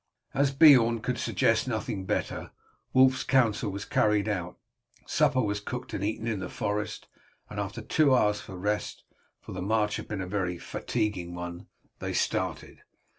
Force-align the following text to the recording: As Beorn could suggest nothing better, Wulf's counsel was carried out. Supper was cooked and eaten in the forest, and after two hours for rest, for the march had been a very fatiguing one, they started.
As 0.33 0.49
Beorn 0.51 1.01
could 1.01 1.19
suggest 1.19 1.67
nothing 1.67 2.05
better, 2.07 2.49
Wulf's 2.91 3.23
counsel 3.23 3.69
was 3.69 3.85
carried 3.85 4.27
out. 4.27 4.57
Supper 5.05 5.41
was 5.43 5.59
cooked 5.59 5.93
and 5.93 6.03
eaten 6.03 6.25
in 6.25 6.39
the 6.39 6.49
forest, 6.49 7.07
and 7.51 7.59
after 7.59 7.83
two 7.83 8.15
hours 8.15 8.41
for 8.41 8.57
rest, 8.57 9.03
for 9.39 9.51
the 9.51 9.61
march 9.61 9.97
had 9.97 10.07
been 10.07 10.19
a 10.19 10.25
very 10.25 10.57
fatiguing 10.57 11.35
one, 11.35 11.67
they 11.99 12.13
started. 12.13 12.79